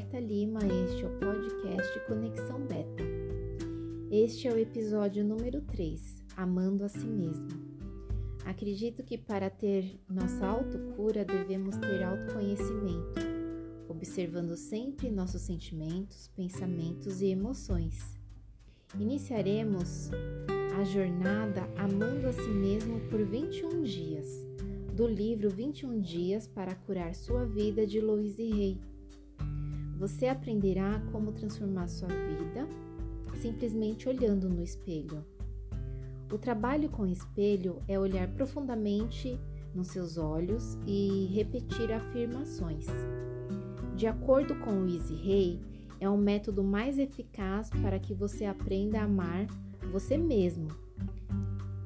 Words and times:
Berta 0.00 0.18
Lima, 0.18 0.60
este 0.64 1.04
é 1.04 1.06
o 1.06 1.18
podcast 1.18 2.00
Conexão 2.06 2.58
Beta. 2.60 3.04
Este 4.10 4.48
é 4.48 4.50
o 4.50 4.58
episódio 4.58 5.22
número 5.22 5.60
3, 5.60 6.24
Amando 6.38 6.84
a 6.84 6.88
Si 6.88 7.06
Mesmo. 7.06 7.48
Acredito 8.46 9.02
que 9.02 9.18
para 9.18 9.50
ter 9.50 10.00
nossa 10.08 10.46
autocura 10.46 11.22
devemos 11.22 11.76
ter 11.76 12.02
autoconhecimento, 12.02 13.20
observando 13.90 14.56
sempre 14.56 15.10
nossos 15.10 15.42
sentimentos, 15.42 16.28
pensamentos 16.28 17.20
e 17.20 17.26
emoções. 17.26 18.18
Iniciaremos 18.98 20.08
a 20.80 20.82
jornada 20.82 21.68
Amando 21.76 22.26
a 22.26 22.32
Si 22.32 22.48
Mesmo 22.48 23.00
por 23.10 23.22
21 23.22 23.82
dias 23.82 24.48
do 24.94 25.06
livro 25.06 25.50
21 25.50 26.00
Dias 26.00 26.46
para 26.46 26.74
Curar 26.74 27.14
Sua 27.14 27.44
Vida 27.44 27.86
de 27.86 28.00
Louise 28.00 28.42
Hay. 28.42 28.89
Você 30.00 30.28
aprenderá 30.28 30.98
como 31.12 31.30
transformar 31.30 31.86
sua 31.86 32.08
vida 32.08 32.66
simplesmente 33.38 34.08
olhando 34.08 34.48
no 34.48 34.62
espelho. 34.62 35.22
O 36.32 36.38
trabalho 36.38 36.88
com 36.88 37.02
o 37.02 37.06
espelho 37.06 37.82
é 37.86 37.98
olhar 37.98 38.26
profundamente 38.28 39.38
nos 39.74 39.88
seus 39.88 40.16
olhos 40.16 40.78
e 40.86 41.26
repetir 41.34 41.92
afirmações. 41.92 42.86
De 43.94 44.06
acordo 44.06 44.54
com 44.60 44.70
Louise 44.70 45.14
Hay, 45.14 45.60
é 46.00 46.08
o 46.08 46.16
método 46.16 46.64
mais 46.64 46.98
eficaz 46.98 47.68
para 47.68 47.98
que 47.98 48.14
você 48.14 48.46
aprenda 48.46 49.00
a 49.00 49.04
amar 49.04 49.46
você 49.92 50.16
mesmo 50.16 50.68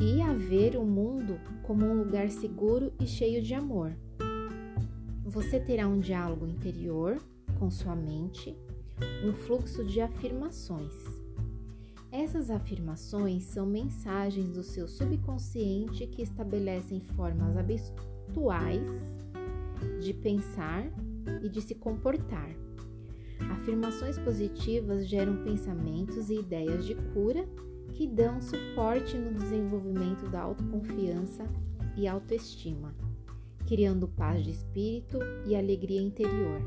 e 0.00 0.22
a 0.22 0.32
ver 0.32 0.76
o 0.76 0.84
mundo 0.84 1.38
como 1.62 1.84
um 1.84 1.98
lugar 1.98 2.30
seguro 2.30 2.90
e 2.98 3.06
cheio 3.06 3.42
de 3.42 3.52
amor. 3.52 3.94
Você 5.26 5.60
terá 5.60 5.86
um 5.86 5.98
diálogo 5.98 6.46
interior 6.46 7.18
com 7.58 7.70
sua 7.70 7.96
mente, 7.96 8.56
um 9.24 9.32
fluxo 9.32 9.84
de 9.84 10.00
afirmações. 10.00 10.94
Essas 12.10 12.50
afirmações 12.50 13.44
são 13.44 13.66
mensagens 13.66 14.50
do 14.50 14.62
seu 14.62 14.88
subconsciente 14.88 16.06
que 16.06 16.22
estabelecem 16.22 17.00
formas 17.00 17.56
habituais 17.56 18.88
de 20.00 20.14
pensar 20.14 20.90
e 21.42 21.48
de 21.48 21.60
se 21.60 21.74
comportar. 21.74 22.50
Afirmações 23.50 24.18
positivas 24.18 25.06
geram 25.06 25.44
pensamentos 25.44 26.30
e 26.30 26.38
ideias 26.38 26.84
de 26.86 26.94
cura 27.12 27.46
que 27.92 28.06
dão 28.06 28.40
suporte 28.40 29.16
no 29.16 29.32
desenvolvimento 29.34 30.28
da 30.30 30.40
autoconfiança 30.40 31.44
e 31.96 32.06
autoestima, 32.06 32.94
criando 33.66 34.08
paz 34.08 34.44
de 34.44 34.50
espírito 34.50 35.18
e 35.46 35.54
alegria 35.54 36.00
interior. 36.00 36.62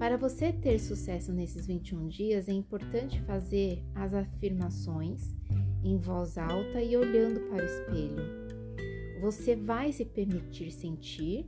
Para 0.00 0.16
você 0.16 0.50
ter 0.50 0.78
sucesso 0.78 1.30
nesses 1.30 1.66
21 1.66 2.08
dias, 2.08 2.48
é 2.48 2.52
importante 2.52 3.20
fazer 3.20 3.84
as 3.94 4.14
afirmações 4.14 5.36
em 5.84 5.98
voz 5.98 6.38
alta 6.38 6.80
e 6.82 6.96
olhando 6.96 7.38
para 7.50 7.62
o 7.62 7.66
espelho. 7.66 9.20
Você 9.20 9.54
vai 9.54 9.92
se 9.92 10.06
permitir 10.06 10.72
sentir 10.72 11.46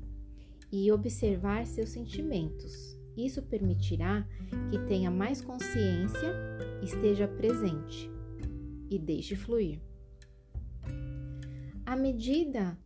e 0.71 0.93
observar 0.93 1.65
seus 1.65 1.89
sentimentos. 1.89 2.95
Isso 3.17 3.41
permitirá 3.41 4.29
que 4.71 4.79
tenha 4.81 5.11
mais 5.11 5.41
consciência, 5.41 6.35
esteja 6.83 7.27
presente 7.27 8.11
e 8.91 8.99
deixe 8.99 9.35
fluir. 9.35 9.81
À 11.87 11.97
medida 11.97 12.77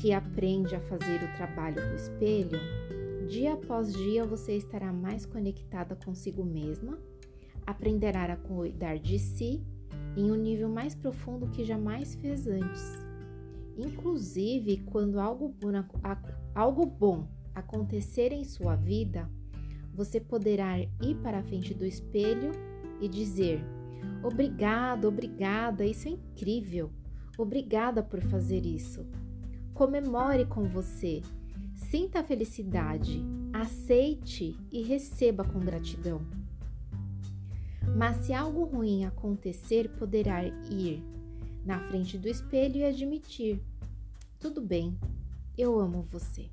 que 0.00 0.14
aprende 0.14 0.74
a 0.74 0.80
fazer 0.80 1.22
o 1.22 1.36
trabalho 1.36 1.76
do 1.76 1.94
espelho, 1.94 2.58
dia 3.26 3.54
após 3.54 3.92
dia 3.92 4.24
você 4.24 4.56
estará 4.56 4.92
mais 4.92 5.24
conectada 5.24 5.96
consigo 5.96 6.44
mesma, 6.44 6.98
aprenderá 7.66 8.24
a 8.24 8.36
cuidar 8.36 8.98
de 8.98 9.18
si 9.18 9.62
em 10.16 10.30
um 10.30 10.36
nível 10.36 10.68
mais 10.68 10.94
profundo 10.94 11.48
que 11.48 11.64
jamais 11.64 12.14
fez 12.16 12.46
antes. 12.46 12.98
Inclusive, 13.76 14.78
quando 14.86 15.18
algo 15.18 15.54
algo 16.54 16.84
bom 16.84 17.26
acontecer 17.54 18.32
em 18.32 18.44
sua 18.44 18.76
vida, 18.76 19.30
você 19.94 20.20
poderá 20.20 20.78
ir 20.78 21.16
para 21.22 21.38
a 21.38 21.42
frente 21.42 21.72
do 21.74 21.84
espelho 21.84 22.52
e 23.00 23.08
dizer: 23.08 23.64
Obrigado, 24.22 25.06
obrigada, 25.06 25.84
isso 25.84 26.08
é 26.08 26.12
incrível. 26.12 26.90
Obrigada 27.38 28.02
por 28.02 28.20
fazer 28.20 28.66
isso. 28.66 29.06
Comemore 29.72 30.44
com 30.44 30.64
você. 30.64 31.22
Sinta 31.90 32.20
a 32.20 32.24
felicidade, 32.24 33.22
aceite 33.52 34.56
e 34.70 34.82
receba 34.82 35.44
com 35.44 35.58
gratidão. 35.58 36.22
Mas 37.96 38.16
se 38.18 38.32
algo 38.32 38.64
ruim 38.64 39.04
acontecer, 39.04 39.90
poderá 39.98 40.42
ir 40.70 41.02
na 41.66 41.78
frente 41.88 42.16
do 42.16 42.28
espelho 42.28 42.76
e 42.76 42.84
admitir: 42.84 43.60
tudo 44.40 44.62
bem, 44.62 44.98
eu 45.58 45.78
amo 45.78 46.06
você. 46.10 46.48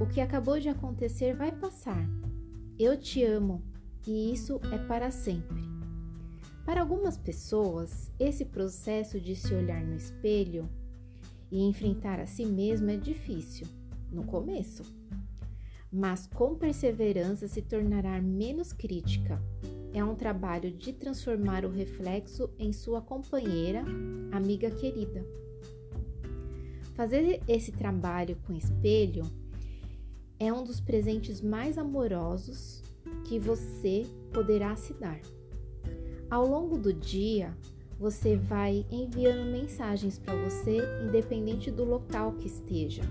O 0.00 0.06
que 0.06 0.20
acabou 0.20 0.58
de 0.58 0.68
acontecer 0.68 1.34
vai 1.34 1.52
passar. 1.52 2.08
Eu 2.78 2.98
te 2.98 3.22
amo 3.22 3.62
e 4.06 4.32
isso 4.32 4.58
é 4.72 4.78
para 4.78 5.10
sempre. 5.10 5.62
Para 6.64 6.80
algumas 6.80 7.18
pessoas, 7.18 8.10
esse 8.18 8.46
processo 8.46 9.20
de 9.20 9.36
se 9.36 9.52
olhar 9.52 9.84
no 9.84 9.96
espelho 9.96 10.70
e 11.50 11.60
enfrentar 11.60 12.18
a 12.18 12.26
si 12.26 12.46
mesmo 12.46 12.88
é 12.88 12.96
difícil 12.96 13.66
no 14.12 14.24
começo, 14.24 14.82
mas 15.90 16.26
com 16.26 16.54
perseverança 16.54 17.48
se 17.48 17.62
tornará 17.62 18.20
menos 18.20 18.72
crítica. 18.72 19.42
É 19.92 20.02
um 20.02 20.14
trabalho 20.14 20.70
de 20.70 20.92
transformar 20.92 21.64
o 21.64 21.70
reflexo 21.70 22.48
em 22.58 22.72
sua 22.72 23.02
companheira, 23.02 23.84
amiga 24.30 24.70
querida. 24.70 25.24
Fazer 26.94 27.42
esse 27.48 27.72
trabalho 27.72 28.36
com 28.46 28.54
espelho 28.54 29.24
é 30.38 30.52
um 30.52 30.64
dos 30.64 30.80
presentes 30.80 31.40
mais 31.40 31.78
amorosos 31.78 32.82
que 33.24 33.38
você 33.38 34.06
poderá 34.32 34.74
se 34.76 34.94
dar. 34.94 35.20
Ao 36.30 36.46
longo 36.46 36.78
do 36.78 36.92
dia, 36.92 37.56
você 37.98 38.36
vai 38.36 38.86
enviando 38.90 39.52
mensagens 39.52 40.18
para 40.18 40.34
você, 40.34 40.78
independente 41.06 41.70
do 41.70 41.84
local 41.84 42.32
que 42.32 42.46
esteja, 42.46 43.02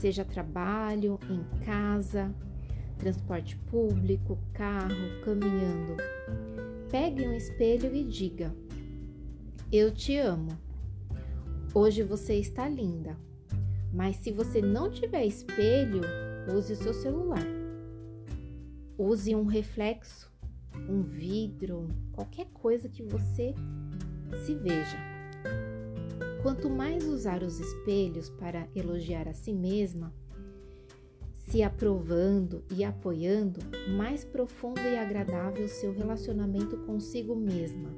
seja 0.00 0.24
trabalho, 0.24 1.18
em 1.28 1.44
casa, 1.64 2.34
transporte 2.98 3.56
público, 3.56 4.38
carro, 4.52 5.20
caminhando. 5.24 5.96
Pegue 6.90 7.28
um 7.28 7.32
espelho 7.34 7.94
e 7.94 8.04
diga: 8.04 8.54
Eu 9.70 9.92
te 9.92 10.16
amo. 10.16 10.58
Hoje 11.74 12.02
você 12.02 12.34
está 12.34 12.68
linda. 12.68 13.16
Mas 13.92 14.16
se 14.16 14.32
você 14.32 14.62
não 14.62 14.90
tiver 14.90 15.26
espelho, 15.26 16.00
use 16.56 16.72
o 16.72 16.76
seu 16.76 16.94
celular. 16.94 17.44
Use 18.96 19.34
um 19.34 19.44
reflexo 19.44 20.30
um 20.88 21.02
vidro, 21.02 21.88
qualquer 22.12 22.46
coisa 22.52 22.88
que 22.88 23.02
você 23.02 23.54
se 24.44 24.54
veja. 24.54 25.09
Quanto 26.42 26.70
mais 26.70 27.06
usar 27.06 27.42
os 27.42 27.60
espelhos 27.60 28.30
para 28.30 28.66
elogiar 28.74 29.28
a 29.28 29.34
si 29.34 29.52
mesma, 29.52 30.12
se 31.34 31.62
aprovando 31.62 32.64
e 32.70 32.82
apoiando, 32.82 33.60
mais 33.96 34.24
profundo 34.24 34.80
e 34.80 34.96
agradável 34.96 35.68
seu 35.68 35.92
relacionamento 35.92 36.78
consigo 36.78 37.34
mesma. 37.34 37.90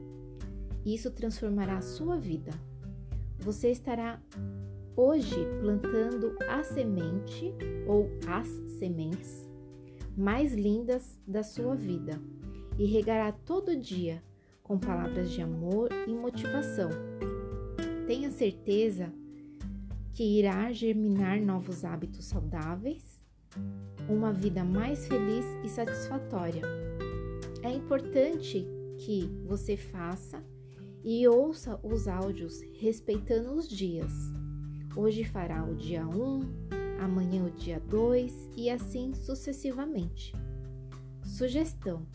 Isso 0.84 1.10
transformará 1.10 1.76
a 1.76 1.82
sua 1.82 2.16
vida. 2.16 2.50
Você 3.38 3.70
estará 3.70 4.20
hoje 4.96 5.36
plantando 5.60 6.36
a 6.48 6.62
semente 6.64 7.54
ou 7.86 8.08
as 8.26 8.48
sementes 8.78 9.48
mais 10.16 10.52
lindas 10.52 11.18
da 11.26 11.42
sua 11.42 11.74
vida 11.74 12.20
e 12.78 12.86
regará 12.86 13.32
todo 13.32 13.76
dia 13.76 14.22
com 14.62 14.78
palavras 14.78 15.30
de 15.30 15.40
amor 15.40 15.88
e 16.06 16.12
motivação. 16.12 16.90
Tenha 18.12 18.30
certeza 18.30 19.10
que 20.12 20.22
irá 20.22 20.70
germinar 20.70 21.40
novos 21.40 21.82
hábitos 21.82 22.26
saudáveis, 22.26 23.24
uma 24.06 24.34
vida 24.34 24.62
mais 24.62 25.08
feliz 25.08 25.46
e 25.64 25.68
satisfatória. 25.70 26.60
É 27.62 27.72
importante 27.72 28.66
que 28.98 29.30
você 29.46 29.78
faça 29.78 30.44
e 31.02 31.26
ouça 31.26 31.80
os 31.82 32.06
áudios 32.06 32.60
respeitando 32.78 33.54
os 33.54 33.66
dias. 33.66 34.12
Hoje 34.94 35.24
fará 35.24 35.64
o 35.64 35.74
dia 35.74 36.06
1, 36.06 37.00
amanhã 37.00 37.46
o 37.46 37.50
dia 37.50 37.80
2 37.80 38.50
e 38.54 38.68
assim 38.68 39.14
sucessivamente. 39.14 40.34
Sugestão: 41.24 42.06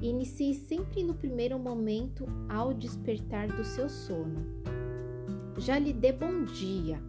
Inicie 0.00 0.54
sempre 0.54 1.04
no 1.04 1.12
primeiro 1.12 1.58
momento 1.58 2.24
ao 2.48 2.72
despertar 2.72 3.48
do 3.48 3.62
seu 3.62 3.90
sono. 3.90 4.67
Já 5.58 5.78
lhe 5.78 5.92
dê 5.92 6.12
bom 6.12 6.44
dia. 6.44 7.02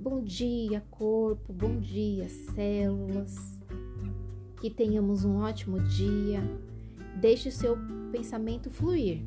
Bom 0.00 0.22
dia, 0.22 0.82
corpo, 0.90 1.52
bom 1.52 1.78
dia, 1.78 2.28
células. 2.28 3.58
que 4.60 4.70
tenhamos 4.70 5.24
um 5.24 5.36
ótimo 5.36 5.78
dia. 5.80 6.40
Deixe 7.20 7.48
o 7.48 7.52
seu 7.52 7.76
pensamento 8.10 8.70
fluir. 8.70 9.22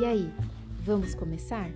E 0.00 0.04
aí, 0.04 0.32
vamos 0.84 1.14
começar? 1.14 1.70